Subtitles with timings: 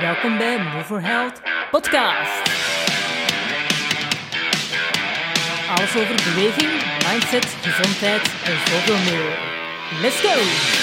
[0.00, 2.50] Welkom bij Move for Health podcast.
[5.68, 6.70] Alles over beweging,
[7.10, 9.38] mindset, gezondheid en zoveel meer.
[10.00, 10.81] Let's go!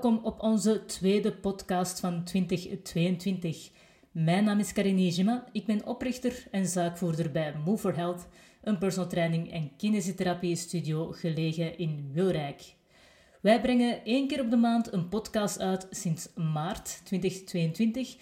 [0.00, 3.70] Welkom op onze tweede podcast van 2022.
[4.10, 8.26] Mijn naam is Karin Nijima, ik ben oprichter en zaakvoerder bij Move for Health,
[8.62, 12.74] een personal training en kinesiotherapie studio gelegen in Wilrijk.
[13.40, 18.16] Wij brengen één keer op de maand een podcast uit sinds maart 2022,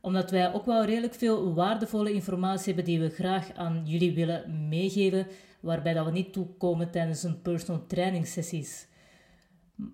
[0.00, 4.68] omdat wij ook wel redelijk veel waardevolle informatie hebben die we graag aan jullie willen
[4.68, 5.26] meegeven,
[5.60, 8.86] waarbij dat we niet toekomen tijdens een personal training sessies.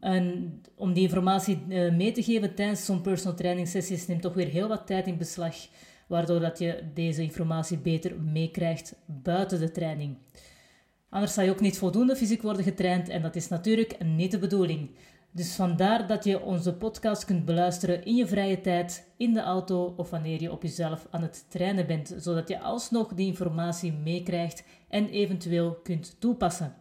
[0.01, 4.35] En om die informatie eh, mee te geven tijdens zo'n personal training sessies neemt toch
[4.35, 5.57] weer heel wat tijd in beslag,
[6.07, 10.17] waardoor dat je deze informatie beter meekrijgt buiten de training.
[11.09, 14.39] Anders zal je ook niet voldoende fysiek worden getraind en dat is natuurlijk niet de
[14.39, 14.91] bedoeling.
[15.33, 19.95] Dus vandaar dat je onze podcast kunt beluisteren in je vrije tijd, in de auto
[19.97, 24.65] of wanneer je op jezelf aan het trainen bent, zodat je alsnog die informatie meekrijgt
[24.89, 26.75] en eventueel kunt toepassen.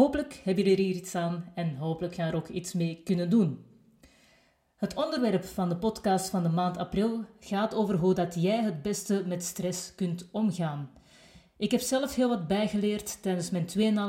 [0.00, 3.30] Hopelijk hebben jullie er hier iets aan en hopelijk gaan er ook iets mee kunnen
[3.30, 3.64] doen.
[4.76, 8.82] Het onderwerp van de podcast van de maand april gaat over hoe dat jij het
[8.82, 10.90] beste met stress kunt omgaan.
[11.56, 13.66] Ik heb zelf heel wat bijgeleerd tijdens mijn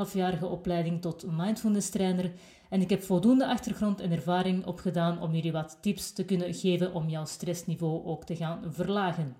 [0.08, 2.32] 2,5-jarige opleiding tot mindfulness trainer
[2.70, 6.94] en ik heb voldoende achtergrond en ervaring opgedaan om jullie wat tips te kunnen geven
[6.94, 9.36] om jouw stressniveau ook te gaan verlagen.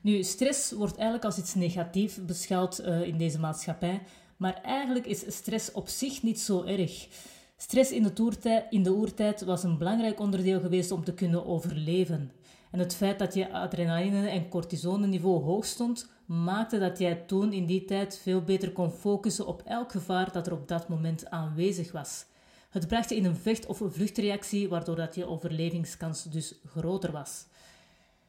[0.00, 4.02] Nu, stress wordt eigenlijk als iets negatiefs beschouwd uh, in deze maatschappij,
[4.36, 7.08] maar eigenlijk is stress op zich niet zo erg.
[7.56, 11.46] Stress in de, toertijd, in de oertijd was een belangrijk onderdeel geweest om te kunnen
[11.46, 12.32] overleven.
[12.70, 17.66] En het feit dat je adrenaline- en cortisoneniveau hoog stond, maakte dat jij toen in
[17.66, 21.92] die tijd veel beter kon focussen op elk gevaar dat er op dat moment aanwezig
[21.92, 22.24] was.
[22.70, 27.44] Het bracht je in een vecht- of vluchtreactie, waardoor dat je overlevingskans dus groter was.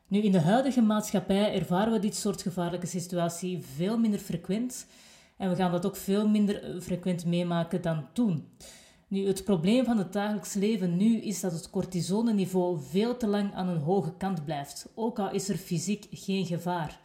[0.07, 4.85] Nu, in de huidige maatschappij ervaren we dit soort gevaarlijke situatie veel minder frequent
[5.37, 8.47] en we gaan dat ook veel minder eh, frequent meemaken dan toen.
[9.07, 13.53] Nu, het probleem van het dagelijks leven nu is dat het cortisoneniveau veel te lang
[13.53, 16.99] aan een hoge kant blijft, ook al is er fysiek geen gevaar.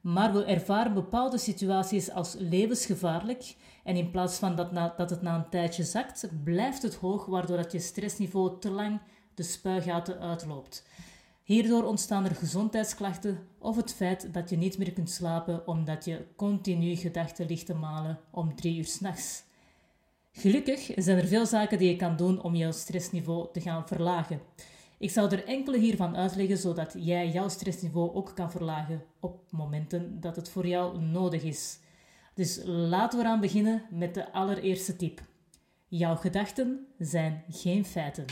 [0.00, 5.34] Maar we ervaren bepaalde situaties als levensgevaarlijk en in plaats van dat, dat het na
[5.34, 9.00] een tijdje zakt, blijft het hoog, waardoor dat je stressniveau te lang
[9.34, 10.86] de spuigaten uitloopt.
[11.48, 16.26] Hierdoor ontstaan er gezondheidsklachten of het feit dat je niet meer kunt slapen omdat je
[16.36, 19.42] continu gedachten ligt te malen om drie uur s'nachts.
[20.32, 24.40] Gelukkig zijn er veel zaken die je kan doen om jouw stressniveau te gaan verlagen.
[24.98, 30.20] Ik zal er enkele hiervan uitleggen zodat jij jouw stressniveau ook kan verlagen op momenten
[30.20, 31.78] dat het voor jou nodig is.
[32.34, 35.20] Dus laten we eraan beginnen met de allereerste tip.
[35.86, 38.24] Jouw gedachten zijn geen feiten.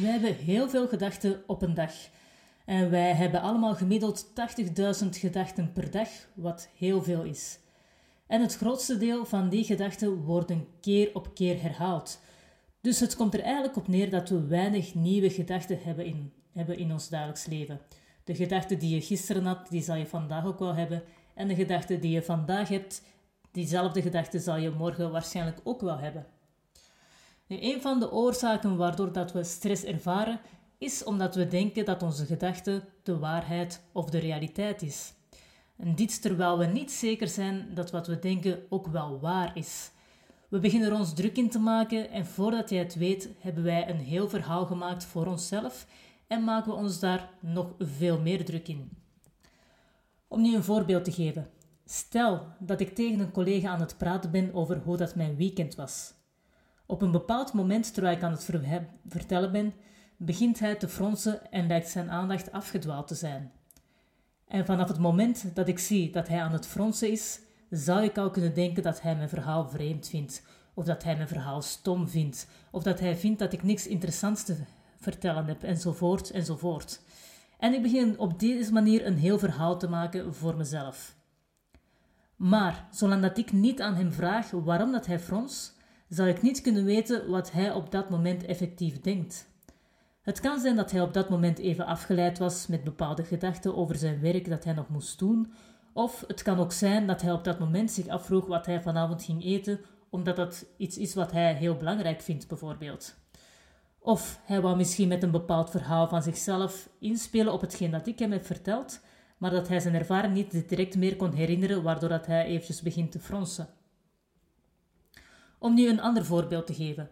[0.00, 1.92] Wij hebben heel veel gedachten op een dag.
[2.64, 4.26] En wij hebben allemaal gemiddeld
[5.02, 7.58] 80.000 gedachten per dag, wat heel veel is.
[8.26, 12.20] En het grootste deel van die gedachten worden keer op keer herhaald.
[12.80, 16.78] Dus het komt er eigenlijk op neer dat we weinig nieuwe gedachten hebben in, hebben
[16.78, 17.80] in ons dagelijks leven.
[18.24, 21.02] De gedachten die je gisteren had, die zal je vandaag ook wel hebben.
[21.34, 23.02] En de gedachten die je vandaag hebt,
[23.52, 26.26] diezelfde gedachten zal je morgen waarschijnlijk ook wel hebben.
[27.50, 30.40] Nu, een van de oorzaken waardoor dat we stress ervaren,
[30.78, 35.12] is omdat we denken dat onze gedachte de waarheid of de realiteit is.
[35.76, 39.90] En dit terwijl we niet zeker zijn dat wat we denken ook wel waar is.
[40.48, 43.88] We beginnen er ons druk in te maken en voordat jij het weet, hebben wij
[43.88, 45.86] een heel verhaal gemaakt voor onszelf
[46.26, 48.90] en maken we ons daar nog veel meer druk in.
[50.28, 51.46] Om nu een voorbeeld te geven.
[51.84, 55.74] Stel dat ik tegen een collega aan het praten ben over hoe dat mijn weekend
[55.74, 56.18] was.
[56.90, 58.48] Op een bepaald moment, terwijl ik aan het
[59.08, 59.72] vertellen ben,
[60.16, 63.52] begint hij te fronsen en lijkt zijn aandacht afgedwaald te zijn.
[64.46, 67.40] En vanaf het moment dat ik zie dat hij aan het fronsen is,
[67.70, 70.42] zou ik al kunnen denken dat hij mijn verhaal vreemd vindt,
[70.74, 74.44] of dat hij mijn verhaal stom vindt, of dat hij vindt dat ik niks interessants
[74.44, 74.56] te
[74.96, 77.00] vertellen heb, enzovoort, enzovoort.
[77.58, 81.16] En ik begin op deze manier een heel verhaal te maken voor mezelf.
[82.36, 85.78] Maar zolang dat ik niet aan hem vraag waarom dat hij frons,
[86.10, 89.48] zal ik niet kunnen weten wat hij op dat moment effectief denkt.
[90.22, 93.96] Het kan zijn dat hij op dat moment even afgeleid was met bepaalde gedachten over
[93.96, 95.52] zijn werk dat hij nog moest doen,
[95.92, 99.24] of het kan ook zijn dat hij op dat moment zich afvroeg wat hij vanavond
[99.24, 99.80] ging eten,
[100.10, 103.14] omdat dat iets is wat hij heel belangrijk vindt, bijvoorbeeld.
[103.98, 108.18] Of hij wou misschien met een bepaald verhaal van zichzelf inspelen op hetgeen dat ik
[108.18, 109.00] hem heb verteld,
[109.38, 113.12] maar dat hij zijn ervaring niet direct meer kon herinneren, waardoor dat hij eventjes begint
[113.12, 113.68] te fronsen.
[115.62, 117.10] Om nu een ander voorbeeld te geven.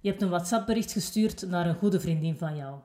[0.00, 2.78] Je hebt een WhatsApp-bericht gestuurd naar een goede vriendin van jou.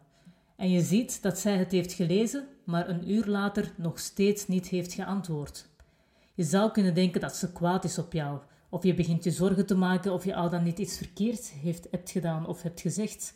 [0.55, 4.67] En je ziet dat zij het heeft gelezen, maar een uur later nog steeds niet
[4.67, 5.67] heeft geantwoord.
[6.33, 8.39] Je zou kunnen denken dat ze kwaad is op jou,
[8.69, 11.87] of je begint je zorgen te maken of je al dan niet iets verkeerd heeft,
[11.91, 13.33] hebt gedaan of hebt gezegd.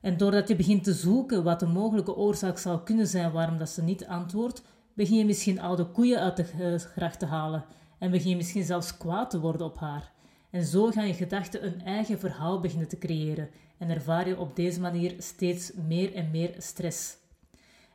[0.00, 3.68] En doordat je begint te zoeken wat de mogelijke oorzaak zou kunnen zijn waarom dat
[3.68, 4.62] ze niet antwoordt,
[4.94, 7.64] begin je misschien oude koeien uit de gracht te halen
[7.98, 10.14] en begin je misschien zelfs kwaad te worden op haar.
[10.50, 14.56] En zo gaan je gedachten een eigen verhaal beginnen te creëren en ervaar je op
[14.56, 17.16] deze manier steeds meer en meer stress.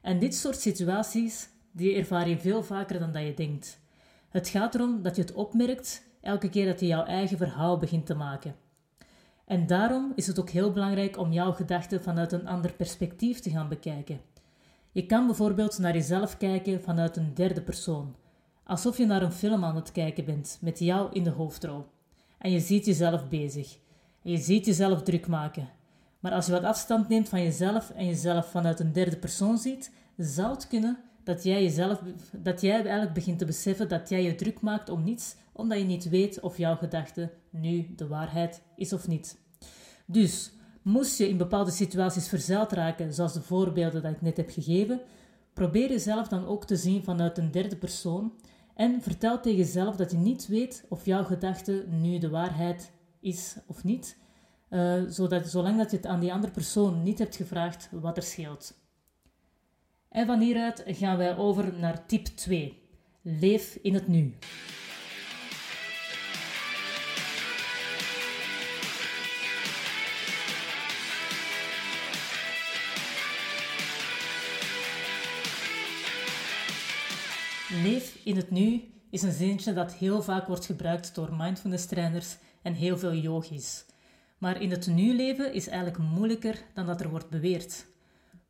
[0.02, 3.80] En dit soort situaties die ervaar je veel vaker dan dat je denkt.
[4.30, 8.06] Het gaat erom dat je het opmerkt elke keer dat je jouw eigen verhaal begint
[8.06, 8.56] te maken.
[9.46, 13.50] En daarom is het ook heel belangrijk om jouw gedachten vanuit een ander perspectief te
[13.50, 14.22] gaan bekijken.
[14.92, 18.16] Je kan bijvoorbeeld naar jezelf kijken vanuit een derde persoon,
[18.64, 21.86] alsof je naar een film aan het kijken bent met jou in de hoofdrol.
[22.42, 23.78] En je ziet jezelf bezig.
[24.24, 25.70] En je ziet jezelf druk maken.
[26.20, 29.92] Maar als je wat afstand neemt van jezelf en jezelf vanuit een derde persoon ziet,
[30.18, 32.02] zou het kunnen dat jij, jezelf,
[32.32, 35.84] dat jij eigenlijk begint te beseffen dat jij je druk maakt om niets, omdat je
[35.84, 39.40] niet weet of jouw gedachte nu de waarheid is of niet.
[40.06, 40.52] Dus,
[40.82, 45.02] moest je in bepaalde situaties verzeild raken, zoals de voorbeelden dat ik net heb gegeven,
[45.54, 48.34] probeer jezelf dan ook te zien vanuit een derde persoon
[48.82, 53.56] en vertel tegen jezelf dat je niet weet of jouw gedachte nu de waarheid is
[53.66, 54.18] of niet,
[54.70, 58.24] uh, zodat, zolang dat je het aan die andere persoon niet hebt gevraagd wat er
[58.24, 58.74] scheelt.
[60.10, 62.80] En van hieruit gaan wij over naar tip 2.
[63.22, 64.38] Leef in het nu.
[77.74, 82.38] Leef in het nu is een zinnetje dat heel vaak wordt gebruikt door mindfulness trainers
[82.62, 83.86] en heel veel yogis.
[84.38, 87.86] Maar in het nu leven is eigenlijk moeilijker dan dat er wordt beweerd.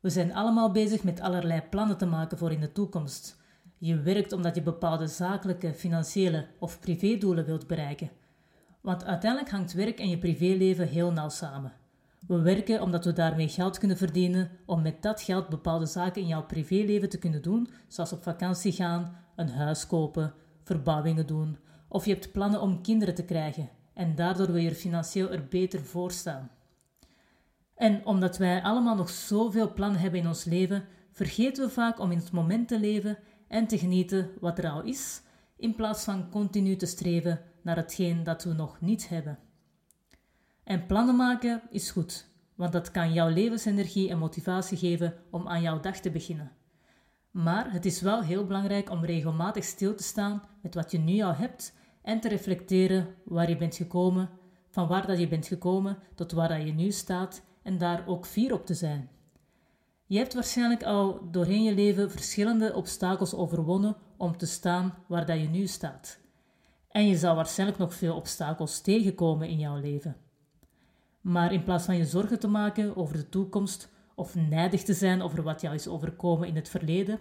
[0.00, 3.36] We zijn allemaal bezig met allerlei plannen te maken voor in de toekomst.
[3.78, 8.10] Je werkt omdat je bepaalde zakelijke, financiële of privédoelen wilt bereiken.
[8.80, 11.72] Want uiteindelijk hangt werk en je privéleven heel nauw samen.
[12.26, 16.28] We werken omdat we daarmee geld kunnen verdienen om met dat geld bepaalde zaken in
[16.28, 21.58] jouw privéleven te kunnen doen, zoals op vakantie gaan, een huis kopen, verbouwingen doen,
[21.88, 25.46] of je hebt plannen om kinderen te krijgen en daardoor wil je er financieel er
[25.48, 26.50] beter voor staan.
[27.74, 32.10] En omdat wij allemaal nog zoveel plannen hebben in ons leven, vergeten we vaak om
[32.10, 35.22] in het moment te leven en te genieten wat er al is,
[35.56, 39.38] in plaats van continu te streven naar hetgeen dat we nog niet hebben.
[40.64, 45.62] En plannen maken is goed, want dat kan jouw levensenergie en motivatie geven om aan
[45.62, 46.52] jouw dag te beginnen.
[47.30, 51.20] Maar het is wel heel belangrijk om regelmatig stil te staan met wat je nu
[51.20, 54.30] al hebt en te reflecteren waar je bent gekomen,
[54.70, 58.26] van waar dat je bent gekomen tot waar dat je nu staat en daar ook
[58.26, 59.10] fier op te zijn.
[60.06, 65.40] Je hebt waarschijnlijk al doorheen je leven verschillende obstakels overwonnen om te staan waar dat
[65.40, 66.18] je nu staat.
[66.88, 70.16] En je zal waarschijnlijk nog veel obstakels tegenkomen in jouw leven.
[71.22, 75.22] Maar in plaats van je zorgen te maken over de toekomst of nijdig te zijn
[75.22, 77.18] over wat jou is overkomen in het verleden,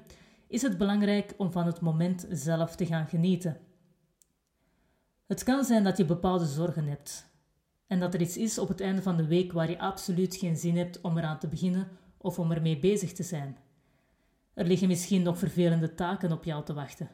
[0.48, 3.58] is het belangrijk om van het moment zelf te gaan genieten.
[5.27, 7.29] Het kan zijn dat je bepaalde zorgen hebt
[7.88, 10.58] en dat er iets is op het einde van de week waar je absoluut geen
[10.58, 13.58] zin hebt om eraan te beginnen of om ermee bezig te zijn.
[14.53, 17.10] Er liggen misschien nog vervelende taken op jou te wachten.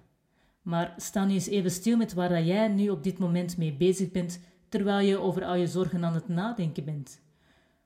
[0.62, 4.12] Maar sta nu eens even stil met waar jij nu op dit moment mee bezig
[4.12, 4.39] bent,
[4.77, 7.22] terwijl je over al je zorgen aan het nadenken bent.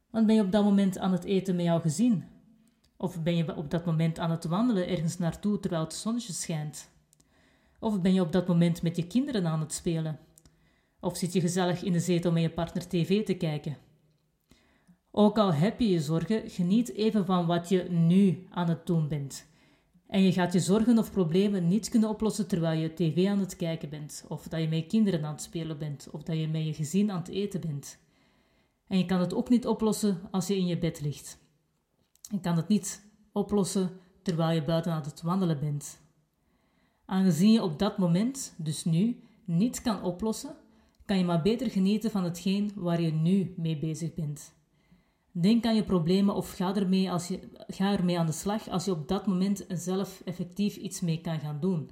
[0.09, 2.23] Want ben je op dat moment aan het eten met jouw gezin?
[2.97, 6.89] Of ben je op dat moment aan het wandelen ergens naartoe terwijl het zonnetje schijnt?
[7.79, 10.19] Of ben je op dat moment met je kinderen aan het spelen?
[10.99, 13.77] Of zit je gezellig in de zetel met je partner tv te kijken?
[15.11, 19.07] Ook al heb je je zorgen, geniet even van wat je nu aan het doen
[19.07, 19.47] bent.
[20.11, 23.55] En je gaat je zorgen of problemen niet kunnen oplossen terwijl je tv aan het
[23.55, 26.65] kijken bent, of dat je met kinderen aan het spelen bent, of dat je met
[26.65, 27.97] je gezin aan het eten bent.
[28.87, 31.37] En je kan het ook niet oplossen als je in je bed ligt.
[32.31, 33.89] Je kan het niet oplossen
[34.21, 35.99] terwijl je buiten aan het wandelen bent.
[37.05, 40.55] Aangezien je op dat moment, dus nu, niets kan oplossen,
[41.05, 44.53] kan je maar beter genieten van hetgeen waar je nu mee bezig bent.
[45.31, 48.85] Denk aan je problemen of ga ermee, als je, ga ermee aan de slag als
[48.85, 51.89] je op dat moment zelf effectief iets mee kan gaan doen.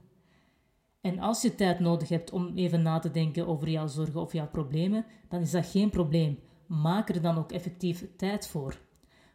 [1.02, 4.34] En als je tijd nodig hebt om even na te denken over jouw zorgen of
[4.34, 6.40] jouw problemen, dan is dat geen probleem.
[6.66, 8.80] Maak er dan ook effectief tijd voor.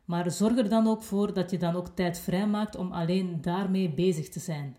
[0.04, 3.94] Maar zorg er dan ook voor dat je dan ook tijd vrijmaakt om alleen daarmee
[3.94, 4.76] bezig te zijn.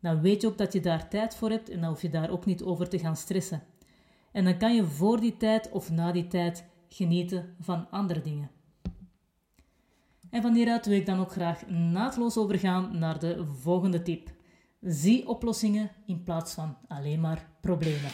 [0.00, 2.30] Dan weet je ook dat je daar tijd voor hebt en dan hoef je daar
[2.30, 3.62] ook niet over te gaan stressen.
[4.32, 8.50] En dan kan je voor die tijd of na die tijd genieten van andere dingen.
[10.30, 14.30] En van hieruit wil ik dan ook graag naadloos overgaan naar de volgende tip.
[14.80, 18.10] Zie oplossingen in plaats van alleen maar problemen.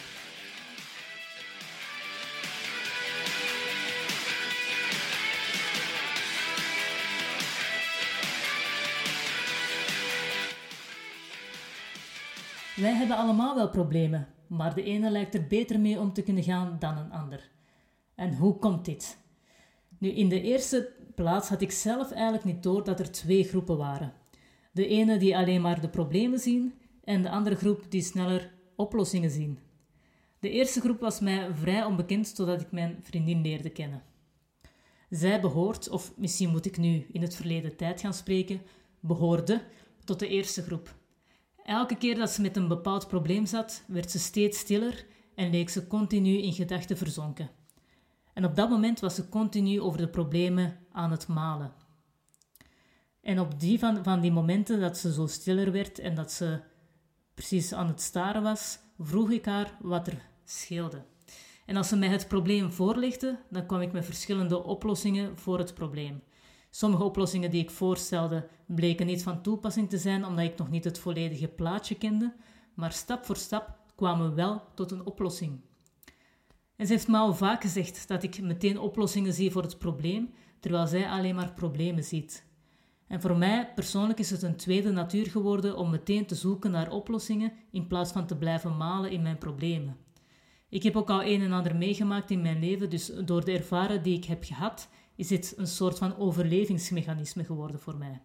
[12.76, 16.42] Wij hebben allemaal wel problemen, maar de ene lijkt er beter mee om te kunnen
[16.42, 17.50] gaan dan een ander.
[18.14, 19.18] En hoe komt dit?
[19.98, 23.76] Nu, in de eerste plaats had ik zelf eigenlijk niet door dat er twee groepen
[23.76, 24.12] waren.
[24.72, 29.30] De ene die alleen maar de problemen zien en de andere groep die sneller oplossingen
[29.30, 29.58] zien.
[30.40, 34.02] De eerste groep was mij vrij onbekend totdat ik mijn vriendin leerde kennen.
[35.10, 38.60] Zij behoort, of misschien moet ik nu in het verleden tijd gaan spreken,
[39.00, 39.62] behoorde
[40.04, 40.94] tot de eerste groep.
[41.64, 45.68] Elke keer dat ze met een bepaald probleem zat, werd ze steeds stiller en leek
[45.68, 47.50] ze continu in gedachten verzonken.
[48.34, 51.72] En op dat moment was ze continu over de problemen aan het malen.
[53.20, 56.60] En op die van, van die momenten dat ze zo stiller werd en dat ze
[57.34, 61.04] precies aan het staren was, vroeg ik haar wat er scheelde.
[61.66, 65.74] En als ze mij het probleem voorlegde, dan kwam ik met verschillende oplossingen voor het
[65.74, 66.22] probleem.
[66.70, 70.84] Sommige oplossingen die ik voorstelde bleken niet van toepassing te zijn omdat ik nog niet
[70.84, 72.34] het volledige plaatje kende,
[72.74, 75.60] maar stap voor stap kwamen we wel tot een oplossing.
[76.76, 80.34] En ze heeft me al vaak gezegd dat ik meteen oplossingen zie voor het probleem,
[80.64, 82.44] terwijl zij alleen maar problemen ziet.
[83.06, 86.90] En voor mij persoonlijk is het een tweede natuur geworden om meteen te zoeken naar
[86.90, 89.96] oplossingen in plaats van te blijven malen in mijn problemen.
[90.68, 94.02] Ik heb ook al een en ander meegemaakt in mijn leven, dus door de ervaringen
[94.02, 98.20] die ik heb gehad, is dit een soort van overlevingsmechanisme geworden voor mij.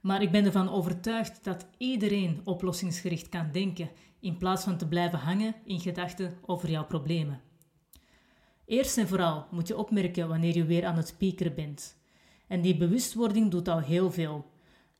[0.00, 5.18] Maar ik ben ervan overtuigd dat iedereen oplossingsgericht kan denken in plaats van te blijven
[5.18, 7.40] hangen in gedachten over jouw problemen.
[8.72, 11.96] Eerst en vooral moet je opmerken wanneer je weer aan het piekeren bent.
[12.46, 14.50] En die bewustwording doet al heel veel.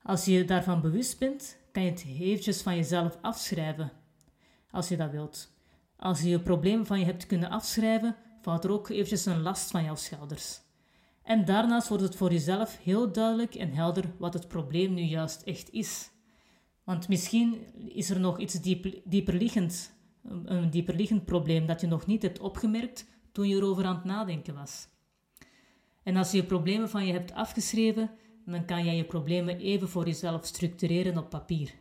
[0.03, 3.93] Als je daarvan bewust bent, kan je het eventjes van jezelf afschrijven,
[4.71, 5.53] als je dat wilt.
[5.97, 9.71] Als je je probleem van je hebt kunnen afschrijven, valt er ook eventjes een last
[9.71, 10.61] van jouw schouders.
[11.23, 15.43] En daarnaast wordt het voor jezelf heel duidelijk en helder wat het probleem nu juist
[15.43, 16.11] echt is.
[16.85, 19.93] Want misschien is er nog iets dieper, dieperliggend,
[20.45, 24.55] een dieperliggend probleem dat je nog niet hebt opgemerkt toen je erover aan het nadenken
[24.55, 24.89] was.
[26.03, 28.11] En als je je problemen van je hebt afgeschreven,
[28.47, 31.75] dan kan jij je problemen even voor jezelf structureren op papier.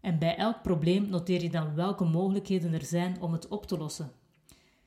[0.00, 3.78] En bij elk probleem noteer je dan welke mogelijkheden er zijn om het op te
[3.78, 4.12] lossen.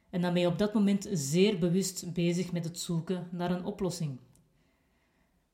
[0.10, 3.66] En dan ben je op dat moment zeer bewust bezig met het zoeken naar een
[3.66, 4.20] oplossing.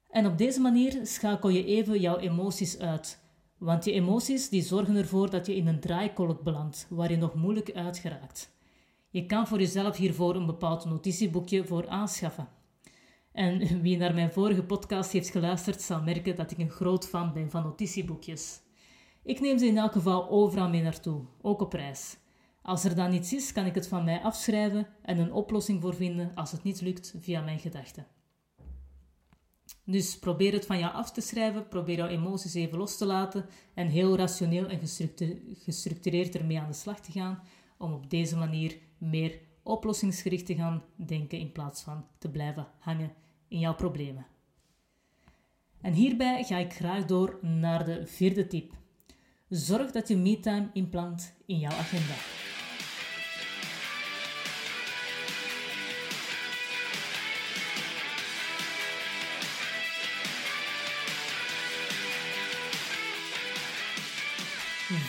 [0.10, 3.20] En op deze manier schakel je even jouw emoties uit.
[3.58, 7.36] Want je emoties die zorgen ervoor dat je in een draaikolk belandt waar je nog
[7.36, 8.52] moeilijk uit geraakt.
[9.12, 12.50] Je kan voor jezelf hiervoor een bepaald notitieboekje voor aanschaffen.
[13.32, 17.34] En wie naar mijn vorige podcast heeft geluisterd, zal merken dat ik een groot fan
[17.34, 18.60] ben van notitieboekjes.
[19.24, 22.18] Ik neem ze in elk geval overal mee naartoe, ook op reis.
[22.62, 25.96] Als er dan iets is, kan ik het van mij afschrijven en een oplossing voor
[25.96, 28.08] vinden als het niet lukt via mijn gedachten.
[29.86, 33.46] Dus probeer het van jou af te schrijven, probeer jouw emoties even los te laten
[33.74, 34.80] en heel rationeel en
[35.54, 37.44] gestructureerd ermee aan de slag te gaan,
[37.78, 43.14] om op deze manier meer oplossingsgericht te gaan denken in plaats van te blijven hangen
[43.48, 44.26] in jouw problemen.
[45.82, 48.74] En hierbij ga ik graag door naar de vierde tip.
[49.50, 52.14] Zorg dat je me-time inplant in jouw agenda.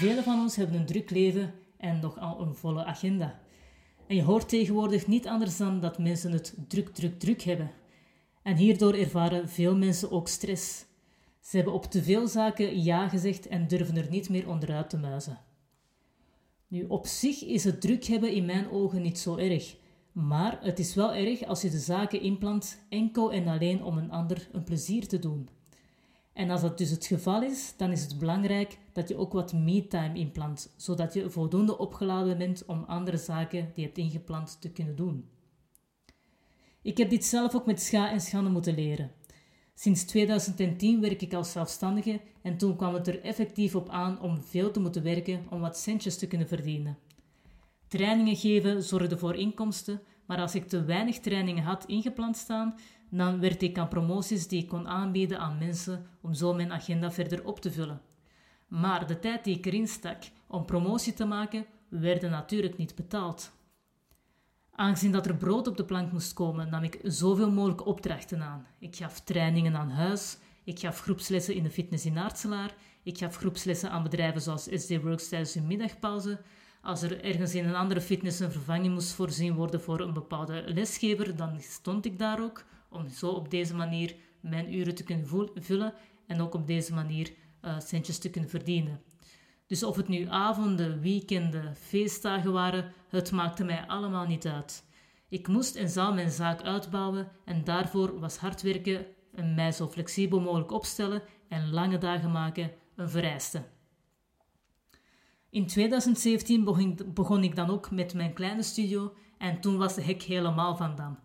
[0.02, 3.40] Velen van ons hebben een druk leven en nogal een volle agenda.
[4.12, 7.70] En je hoort tegenwoordig niet anders dan dat mensen het druk, druk, druk hebben.
[8.42, 10.84] En hierdoor ervaren veel mensen ook stress.
[11.40, 14.98] Ze hebben op te veel zaken ja gezegd en durven er niet meer onderuit te
[14.98, 15.38] muizen.
[16.68, 19.76] Nu, op zich is het druk hebben in mijn ogen niet zo erg.
[20.12, 24.10] Maar het is wel erg als je de zaken inplant enkel en alleen om een
[24.10, 25.48] ander een plezier te doen.
[26.32, 29.52] En als dat dus het geval is, dan is het belangrijk dat je ook wat
[29.52, 34.70] me-time inplant, zodat je voldoende opgeladen bent om andere zaken die je hebt ingepland te
[34.70, 35.28] kunnen doen.
[36.82, 39.10] Ik heb dit zelf ook met scha en schande moeten leren.
[39.74, 44.42] Sinds 2010 werk ik als zelfstandige en toen kwam het er effectief op aan om
[44.42, 46.98] veel te moeten werken om wat centjes te kunnen verdienen.
[47.88, 52.74] Trainingen geven zorgde voor inkomsten, maar als ik te weinig trainingen had ingepland staan,
[53.14, 57.10] dan werd ik aan promoties die ik kon aanbieden aan mensen om zo mijn agenda
[57.10, 58.00] verder op te vullen.
[58.66, 63.52] Maar de tijd die ik erin stak om promotie te maken, werd natuurlijk niet betaald.
[64.70, 68.66] Aangezien dat er brood op de plank moest komen, nam ik zoveel mogelijk opdrachten aan.
[68.78, 73.36] Ik gaf trainingen aan huis, ik gaf groepslessen in de fitness in Aartselaar, ik gaf
[73.36, 76.40] groepslessen aan bedrijven zoals SD Works tijdens hun middagpauze.
[76.82, 80.64] Als er ergens in een andere fitness een vervanging moest voorzien worden voor een bepaalde
[80.66, 85.50] lesgever, dan stond ik daar ook om zo op deze manier mijn uren te kunnen
[85.54, 85.94] vullen
[86.26, 87.32] en ook op deze manier
[87.64, 89.00] uh, centjes te kunnen verdienen.
[89.66, 94.84] Dus of het nu avonden, weekenden, feestdagen waren, het maakte mij allemaal niet uit.
[95.28, 99.88] Ik moest en zou mijn zaak uitbouwen en daarvoor was hard werken en mij zo
[99.88, 103.62] flexibel mogelijk opstellen en lange dagen maken een vereiste.
[105.50, 106.64] In 2017
[107.14, 110.96] begon ik dan ook met mijn kleine studio en toen was de hek helemaal van
[110.96, 111.18] dam.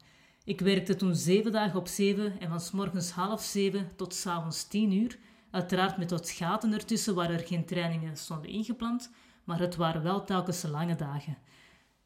[0.48, 4.26] Ik werkte toen zeven dagen op zeven en van s morgens half zeven tot s
[4.26, 5.18] avonds tien uur
[5.52, 9.12] Uiteraard met wat gaten ertussen waar er geen trainingen stonden ingepland,
[9.44, 11.38] maar het waren wel telkens lange dagen.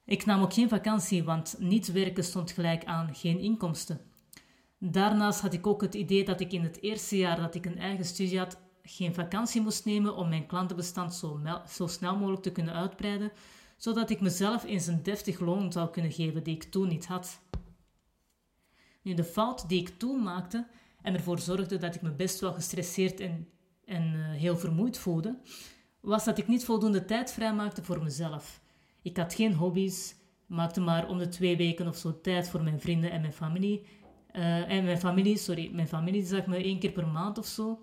[0.05, 4.01] Ik nam ook geen vakantie, want niet werken stond gelijk aan geen inkomsten.
[4.77, 7.77] Daarnaast had ik ook het idee dat ik in het eerste jaar dat ik een
[7.77, 12.51] eigen studie had, geen vakantie moest nemen om mijn klantenbestand zo, zo snel mogelijk te
[12.51, 13.31] kunnen uitbreiden,
[13.77, 17.39] zodat ik mezelf eens een deftig loon zou kunnen geven die ik toen niet had.
[19.01, 20.67] Nu, de fout die ik toen maakte,
[21.01, 23.47] en ervoor zorgde dat ik me best wel gestresseerd en,
[23.85, 25.39] en uh, heel vermoeid voelde,
[25.99, 28.61] was dat ik niet voldoende tijd vrijmaakte voor mezelf.
[29.01, 30.15] Ik had geen hobby's,
[30.45, 33.85] maakte maar om de twee weken of zo tijd voor mijn vrienden en mijn familie.
[34.35, 37.79] Uh, en mijn familie, sorry, mijn familie zag me één keer per maand of zo.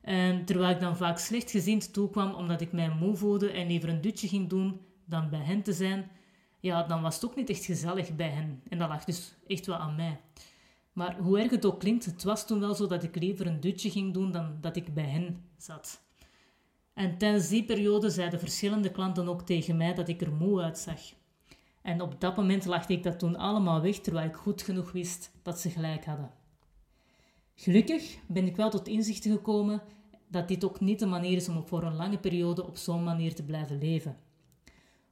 [0.00, 3.88] En terwijl ik dan vaak slecht gezind toekwam omdat ik mij moe voelde en liever
[3.88, 6.10] een dutje ging doen dan bij hen te zijn,
[6.60, 8.62] ja, dan was het ook niet echt gezellig bij hen.
[8.68, 10.20] En dat lag dus echt wel aan mij.
[10.92, 13.60] Maar hoe erg het ook klinkt, het was toen wel zo dat ik liever een
[13.60, 16.02] dutje ging doen dan dat ik bij hen zat.
[16.94, 21.00] En tijdens die periode zeiden verschillende klanten ook tegen mij dat ik er moe uitzag.
[21.82, 25.30] En op dat moment lachte ik dat toen allemaal weg, terwijl ik goed genoeg wist
[25.42, 26.30] dat ze gelijk hadden.
[27.54, 29.82] Gelukkig ben ik wel tot inzicht gekomen
[30.28, 33.34] dat dit ook niet de manier is om voor een lange periode op zo'n manier
[33.34, 34.16] te blijven leven.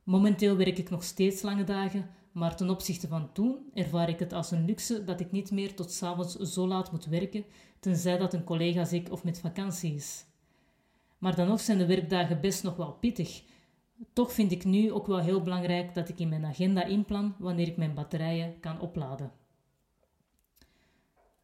[0.02, 4.32] Momenteel werk ik nog steeds lange dagen, maar ten opzichte van toen ervaar ik het
[4.32, 7.44] als een luxe dat ik niet meer tot s'avonds zo laat moet werken,
[7.80, 10.24] tenzij dat een collega ziek of met vakantie is.
[11.18, 13.42] Maar dan nog zijn de werkdagen best nog wel pittig.
[14.12, 17.66] Toch vind ik nu ook wel heel belangrijk dat ik in mijn agenda inplan wanneer
[17.66, 19.32] ik mijn batterijen kan opladen.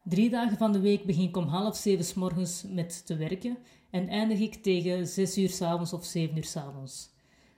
[0.03, 3.57] Drie dagen van de week begin ik om half zeven s morgens met te werken
[3.89, 7.09] en eindig ik tegen zes uur s avonds of zeven uur s avonds.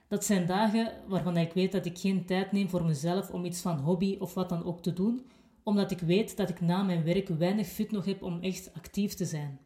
[0.09, 3.61] Dat zijn dagen waarvan ik weet dat ik geen tijd neem voor mezelf om iets
[3.61, 5.25] van hobby of wat dan ook te doen,
[5.63, 9.13] omdat ik weet dat ik na mijn werk weinig fut nog heb om echt actief
[9.13, 9.59] te zijn.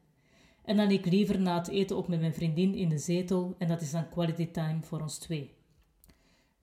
[0.63, 3.67] En dan ik liever na het eten ook met mijn vriendin in de zetel en
[3.67, 5.53] dat is dan quality time voor ons twee.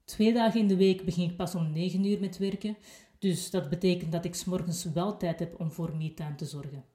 [0.05, 2.77] Twee dagen in de week begin ik pas om 9 uur met werken,
[3.19, 6.90] dus dat betekent dat ik s morgens wel tijd heb om voor me-time te zorgen.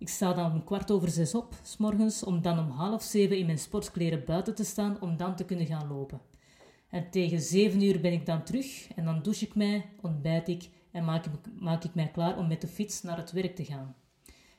[0.00, 3.38] Ik sta dan om kwart over zes op, s morgens, om dan om half zeven
[3.38, 6.20] in mijn sportkleren buiten te staan om dan te kunnen gaan lopen.
[6.88, 10.68] En tegen zeven uur ben ik dan terug en dan douche ik mij, ontbijt ik
[10.90, 13.64] en maak ik, maak ik mij klaar om met de fiets naar het werk te
[13.64, 13.96] gaan.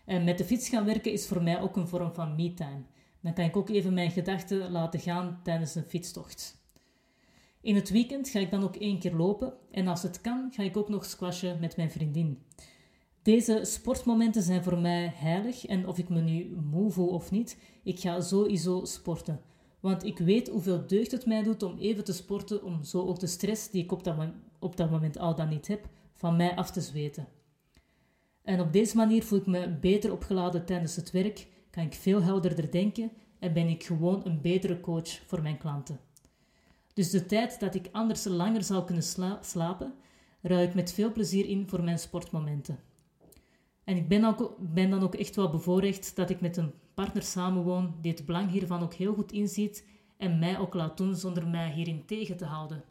[0.06, 2.84] En met de fiets gaan werken is voor mij ook een vorm van me-time.
[3.22, 6.58] Dan kan ik ook even mijn gedachten laten gaan tijdens een fietstocht.
[7.62, 10.64] In het weekend ga ik dan ook één keer lopen en als het kan ga
[10.64, 12.44] ik ook nog squashen met mijn vriendin.
[13.22, 17.58] Deze sportmomenten zijn voor mij heilig en of ik me nu moe voel of niet,
[17.84, 19.42] ik ga sowieso sporten.
[19.80, 23.20] Want ik weet hoeveel deugd het mij doet om even te sporten, om zo ook
[23.20, 26.82] de stress die ik op dat, moment al dan niet heb, van mij af te
[26.82, 27.28] zweten.
[28.44, 32.22] En op deze manier voel ik me beter opgeladen tijdens het werk, kan ik veel
[32.22, 36.00] helderder denken en ben ik gewoon een betere coach voor mijn klanten.
[36.94, 39.04] Dus de tijd dat ik anders langer zou kunnen
[39.42, 39.94] slapen,
[40.42, 42.90] ruik ik met veel plezier in voor mijn sportmomenten.
[43.84, 47.24] En ik ben, ook, ben dan ook echt wel bevoorrecht dat ik met een partner
[47.24, 51.48] samenwoon die het belang hiervan ook heel goed inziet en mij ook laat doen zonder
[51.48, 52.84] mij hierin tegen te houden.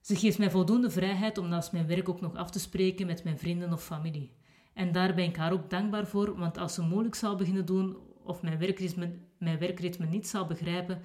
[0.00, 3.24] Ze geeft mij voldoende vrijheid om naast mijn werk ook nog af te spreken met
[3.24, 4.32] mijn vrienden of familie.
[4.74, 7.96] En daar ben ik haar ook dankbaar voor, want als ze moeilijk zou beginnen doen
[8.22, 11.02] of mijn werkritme, mijn werkritme niet zou begrijpen,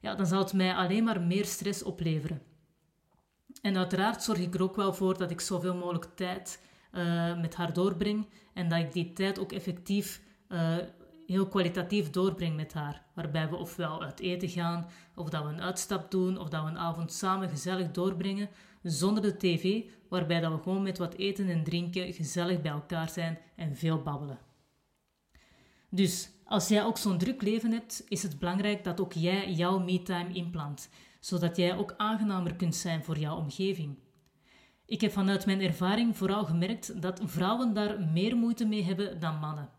[0.00, 2.42] ja, dan zou het mij alleen maar meer stress opleveren.
[3.62, 7.54] En uiteraard zorg ik er ook wel voor dat ik zoveel mogelijk tijd uh, met
[7.54, 10.76] haar doorbreng en dat ik die tijd ook effectief uh,
[11.26, 13.02] heel kwalitatief doorbreng met haar.
[13.14, 16.68] Waarbij we ofwel uit eten gaan, of dat we een uitstap doen, of dat we
[16.68, 18.48] een avond samen gezellig doorbrengen,
[18.82, 23.08] zonder de tv, waarbij dat we gewoon met wat eten en drinken gezellig bij elkaar
[23.08, 24.38] zijn en veel babbelen.
[25.90, 29.78] Dus als jij ook zo'n druk leven hebt, is het belangrijk dat ook jij jouw
[29.78, 30.88] me-time inplant,
[31.20, 33.98] zodat jij ook aangenamer kunt zijn voor jouw omgeving.
[34.88, 39.38] Ik heb vanuit mijn ervaring vooral gemerkt dat vrouwen daar meer moeite mee hebben dan
[39.38, 39.70] mannen.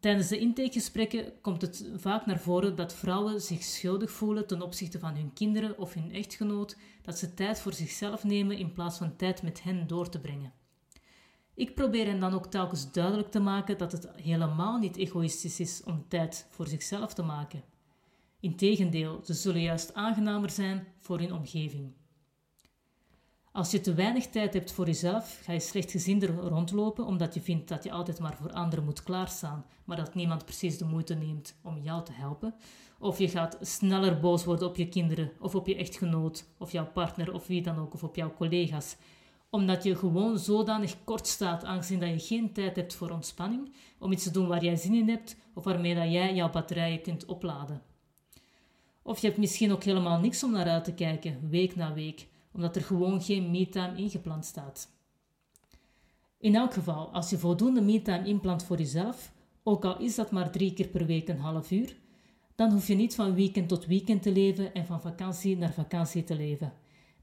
[0.00, 4.98] Tijdens de intakegesprekken komt het vaak naar voren dat vrouwen zich schuldig voelen ten opzichte
[4.98, 9.16] van hun kinderen of hun echtgenoot, dat ze tijd voor zichzelf nemen in plaats van
[9.16, 10.52] tijd met hen door te brengen.
[11.54, 15.82] Ik probeer hen dan ook telkens duidelijk te maken dat het helemaal niet egoïstisch is
[15.82, 17.64] om tijd voor zichzelf te maken.
[18.40, 21.92] Integendeel, ze zullen juist aangenamer zijn voor hun omgeving.
[23.54, 27.68] Als je te weinig tijd hebt voor jezelf, ga je slechtgezinder rondlopen omdat je vindt
[27.68, 31.56] dat je altijd maar voor anderen moet klaarstaan, maar dat niemand precies de moeite neemt
[31.62, 32.54] om jou te helpen.
[32.98, 36.86] Of je gaat sneller boos worden op je kinderen, of op je echtgenoot, of jouw
[36.86, 38.96] partner, of wie dan ook, of op jouw collega's,
[39.50, 44.12] omdat je gewoon zodanig kort staat, aangezien dat je geen tijd hebt voor ontspanning, om
[44.12, 47.24] iets te doen waar jij zin in hebt, of waarmee dat jij jouw batterijen kunt
[47.24, 47.82] opladen.
[49.02, 52.32] Of je hebt misschien ook helemaal niks om naar uit te kijken, week na week
[52.54, 54.88] omdat er gewoon geen me-time ingepland staat.
[56.38, 60.50] In elk geval, als je voldoende me-time inplant voor jezelf, ook al is dat maar
[60.50, 61.96] drie keer per week een half uur,
[62.54, 66.24] dan hoef je niet van weekend tot weekend te leven en van vakantie naar vakantie
[66.24, 66.72] te leven.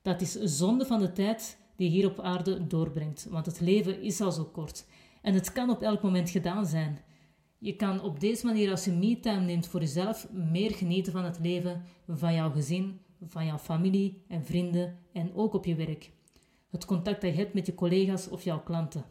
[0.01, 4.21] Dat is zonde van de tijd die hier op aarde doorbrengt, want het leven is
[4.21, 4.85] al zo kort
[5.21, 6.99] en het kan op elk moment gedaan zijn.
[7.57, 11.39] Je kan op deze manier, als je me-time neemt voor jezelf, meer genieten van het
[11.39, 16.11] leven, van jouw gezin, van jouw familie en vrienden en ook op je werk.
[16.69, 19.05] Het contact dat je hebt met je collega's of jouw klanten.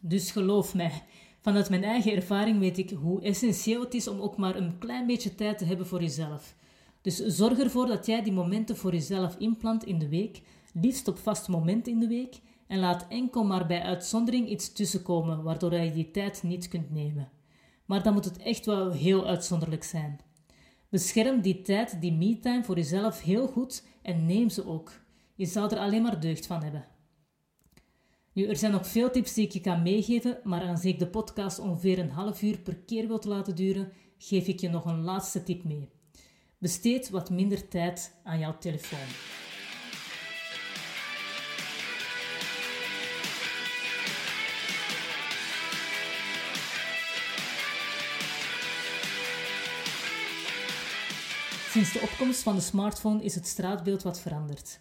[0.00, 1.02] Dus geloof mij,
[1.40, 5.06] vanuit mijn eigen ervaring weet ik hoe essentieel het is om ook maar een klein
[5.06, 6.56] beetje tijd te hebben voor jezelf.
[7.00, 11.18] Dus zorg ervoor dat jij die momenten voor jezelf inplant in de week, liefst op
[11.18, 15.92] vast moment in de week, en laat enkel maar bij uitzondering iets tussenkomen waardoor je
[15.92, 17.28] die tijd niet kunt nemen.
[17.84, 20.20] Maar dan moet het echt wel heel uitzonderlijk zijn.
[20.88, 24.92] Bescherm die tijd, die me-time voor jezelf heel goed en neem ze ook.
[25.34, 26.86] Je zal er alleen maar deugd van hebben.
[28.32, 31.06] Nu, er zijn nog veel tips die ik je kan meegeven, maar aangezien ik de
[31.06, 35.02] podcast ongeveer een half uur per keer wilt laten duren, geef ik je nog een
[35.02, 35.88] laatste tip mee.
[36.58, 39.45] Besteed wat minder tijd aan jouw telefoon.
[51.76, 54.80] Sinds de opkomst van de smartphone is het straatbeeld wat veranderd.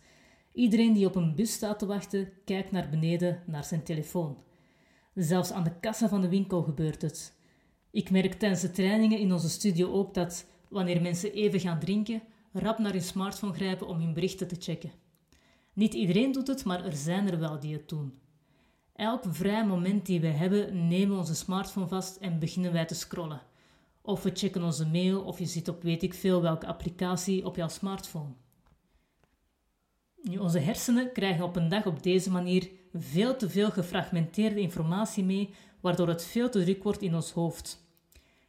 [0.53, 4.37] Iedereen die op een bus staat te wachten, kijkt naar beneden naar zijn telefoon.
[5.13, 7.33] Zelfs aan de kassa van de winkel gebeurt het.
[7.91, 12.21] Ik merk tijdens de trainingen in onze studio ook dat wanneer mensen even gaan drinken,
[12.53, 14.91] rap naar hun smartphone grijpen om hun berichten te checken.
[15.73, 18.13] Niet iedereen doet het, maar er zijn er wel die het doen.
[18.93, 22.95] Elk vrij moment die wij hebben, nemen we onze smartphone vast en beginnen wij te
[22.95, 23.41] scrollen.
[24.05, 27.55] Of we checken onze mail of je zit op weet ik veel welke applicatie op
[27.55, 28.33] jouw smartphone.
[30.21, 35.23] Nu, onze hersenen krijgen op een dag op deze manier veel te veel gefragmenteerde informatie
[35.23, 37.83] mee, waardoor het veel te druk wordt in ons hoofd.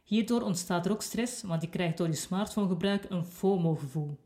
[0.03, 4.17] Hierdoor ontstaat er ook stress, want je krijgt door je smartphonegebruik een FOMO-gevoel.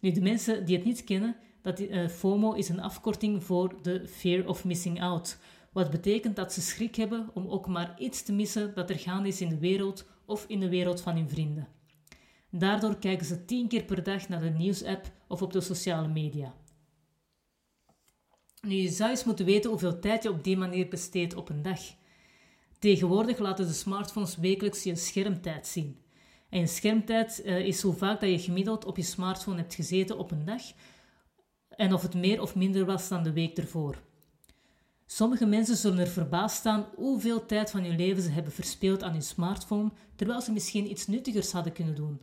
[0.00, 4.08] Nu, de mensen die het niet kennen, dat, uh, FOMO is een afkorting voor de
[4.08, 5.38] Fear of Missing Out,
[5.72, 9.28] wat betekent dat ze schrik hebben om ook maar iets te missen dat er gaande
[9.28, 11.68] is in de wereld of in de wereld van hun vrienden.
[12.50, 16.54] Daardoor kijken ze tien keer per dag naar de nieuwsapp of op de sociale media.
[18.60, 21.62] Nu, je zou eens moeten weten hoeveel tijd je op die manier besteedt op een
[21.62, 21.80] dag.
[22.78, 25.98] Tegenwoordig laten de smartphones wekelijks je schermtijd zien.
[26.48, 30.18] En je schermtijd uh, is hoe vaak dat je gemiddeld op je smartphone hebt gezeten
[30.18, 30.62] op een dag
[31.76, 34.02] en of het meer of minder was dan de week ervoor.
[35.14, 39.12] Sommige mensen zullen er verbaasd staan hoeveel tijd van hun leven ze hebben verspeeld aan
[39.12, 42.20] hun smartphone, terwijl ze misschien iets nuttigers hadden kunnen doen.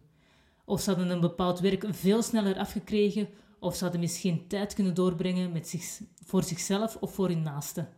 [0.66, 4.94] Of ze hadden een bepaald werk veel sneller afgekregen, of ze hadden misschien tijd kunnen
[4.94, 7.90] doorbrengen met zich, voor zichzelf of voor hun naasten.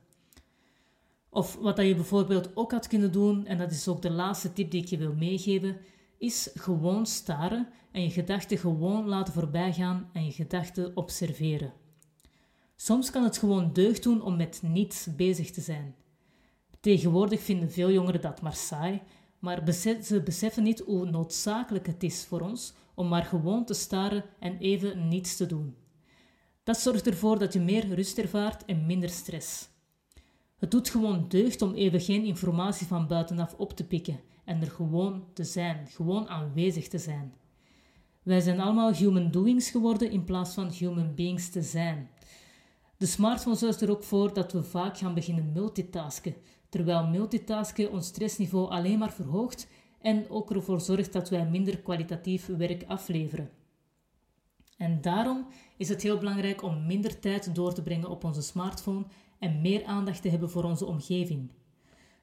[1.30, 4.54] Of wat dat je bijvoorbeeld ook had kunnen doen, en dat is ook de laatste
[4.54, 5.78] tip die ik je wil meegeven,
[6.18, 11.81] is gewoon staren en je gedachten gewoon laten voorbijgaan en je gedachten observeren.
[12.84, 15.96] Soms kan het gewoon deugd doen om met niets bezig te zijn.
[16.80, 19.02] Tegenwoordig vinden veel jongeren dat maar saai,
[19.40, 24.24] maar ze beseffen niet hoe noodzakelijk het is voor ons om maar gewoon te staren
[24.40, 25.76] en even niets te doen.
[26.64, 29.68] Dat zorgt ervoor dat je meer rust ervaart en minder stress.
[30.58, 34.72] Het doet gewoon deugd om even geen informatie van buitenaf op te pikken en er
[34.72, 37.34] gewoon te zijn, gewoon aanwezig te zijn.
[38.24, 42.10] Wij zijn allemaal human doings geworden in plaats van human beings te zijn.
[43.02, 46.36] De smartphone zorgt er ook voor dat we vaak gaan beginnen multitasken,
[46.70, 49.68] terwijl multitasken ons stressniveau alleen maar verhoogt
[50.02, 53.50] en ook ervoor zorgt dat wij minder kwalitatief werk afleveren.
[54.78, 59.06] En daarom is het heel belangrijk om minder tijd door te brengen op onze smartphone
[59.40, 61.52] en meer aandacht te hebben voor onze omgeving.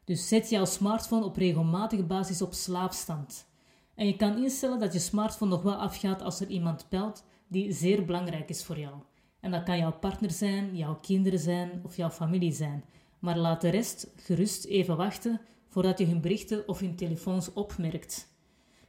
[0.05, 3.47] Dus zet jouw smartphone op regelmatige basis op slaapstand.
[3.95, 7.73] En je kan instellen dat je smartphone nog wel afgaat als er iemand belt die
[7.73, 8.95] zeer belangrijk is voor jou.
[9.41, 12.85] En dat kan jouw partner zijn, jouw kinderen zijn of jouw familie zijn.
[13.19, 18.29] Maar laat de rest gerust even wachten voordat je hun berichten of hun telefoons opmerkt.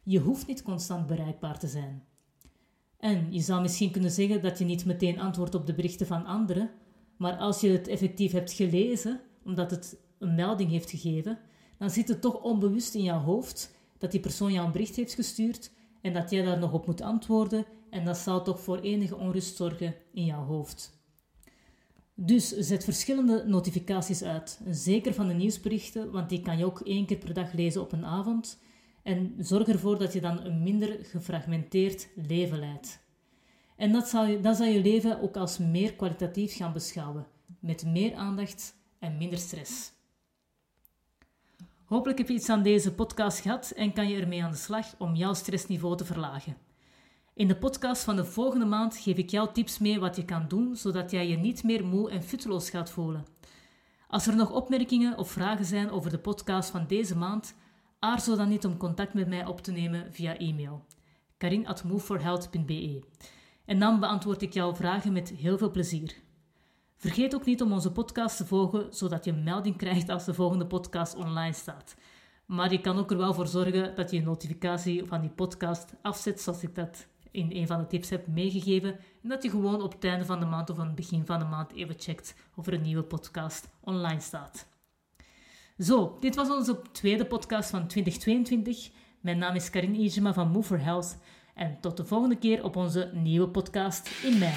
[0.04, 2.04] Je hoeft niet constant bereikbaar te zijn.
[3.00, 6.26] En je zou misschien kunnen zeggen dat je niet meteen antwoordt op de berichten van
[6.26, 6.70] anderen,
[7.18, 11.40] maar als je het effectief hebt gelezen, omdat het een melding heeft gegeven,
[11.78, 15.14] dan zit het toch onbewust in jouw hoofd dat die persoon jou een bericht heeft
[15.14, 19.16] gestuurd en dat jij daar nog op moet antwoorden en dat zal toch voor enige
[19.16, 20.98] onrust zorgen in jouw hoofd.
[22.14, 27.06] Dus zet verschillende notificaties uit, zeker van de nieuwsberichten, want die kan je ook één
[27.06, 28.60] keer per dag lezen op een avond.
[29.04, 33.00] En zorg ervoor dat je dan een minder gefragmenteerd leven leidt.
[33.76, 37.28] En dat zal je, zal je leven ook als meer kwalitatief gaan beschouwen,
[37.60, 39.92] met meer aandacht en minder stress.
[41.86, 44.96] Hopelijk heb je iets aan deze podcast gehad en kan je ermee aan de slag
[44.98, 46.58] om jouw stressniveau te verlagen.
[47.40, 50.46] In de podcast van de volgende maand geef ik jou tips mee wat je kan
[50.48, 53.26] doen zodat jij je niet meer moe en futteloos gaat voelen.
[54.08, 57.56] Als er nog opmerkingen of vragen zijn over de podcast van deze maand,
[58.00, 60.86] aarzel dan niet om contact met mij op te nemen via e-mail
[61.38, 63.04] karin.moveforhealth.be
[63.66, 66.16] en dan beantwoord ik jouw vragen met heel veel plezier.
[66.96, 70.34] Vergeet ook niet om onze podcast te volgen, zodat je een melding krijgt als de
[70.34, 71.96] volgende podcast online staat.
[72.46, 75.94] Maar je kan ook er wel voor zorgen dat je een notificatie van die podcast
[76.02, 79.00] afzet, zoals ik dat in een van de tips heb meegegeven.
[79.24, 81.40] En dat je gewoon op het einde van de maand of aan het begin van
[81.40, 84.68] de maand even checkt of er een nieuwe podcast online staat.
[85.80, 88.90] Zo, dit was onze tweede podcast van 2022.
[89.20, 91.18] Mijn naam is Karin Ijema van Move for Health.
[91.56, 94.54] En tot de volgende keer op onze nieuwe podcast in mei.